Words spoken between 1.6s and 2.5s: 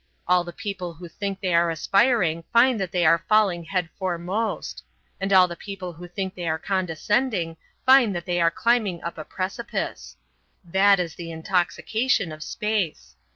aspiring